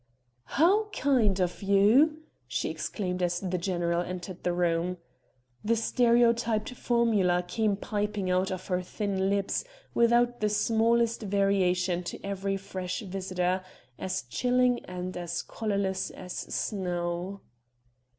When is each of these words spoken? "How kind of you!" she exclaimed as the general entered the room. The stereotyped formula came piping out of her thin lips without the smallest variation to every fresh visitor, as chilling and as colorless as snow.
"How 0.57 0.85
kind 0.85 1.39
of 1.39 1.61
you!" 1.61 2.23
she 2.47 2.71
exclaimed 2.71 3.21
as 3.21 3.39
the 3.39 3.59
general 3.59 4.01
entered 4.01 4.41
the 4.41 4.51
room. 4.51 4.97
The 5.63 5.75
stereotyped 5.75 6.71
formula 6.73 7.43
came 7.47 7.75
piping 7.75 8.27
out 8.31 8.49
of 8.49 8.65
her 8.65 8.81
thin 8.81 9.29
lips 9.29 9.63
without 9.93 10.39
the 10.39 10.49
smallest 10.49 11.21
variation 11.21 12.01
to 12.05 12.25
every 12.25 12.57
fresh 12.57 13.01
visitor, 13.01 13.61
as 13.99 14.23
chilling 14.23 14.83
and 14.85 15.15
as 15.15 15.43
colorless 15.43 16.09
as 16.09 16.33
snow. 16.33 17.41